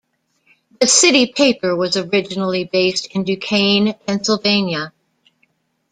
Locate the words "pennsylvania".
4.07-4.93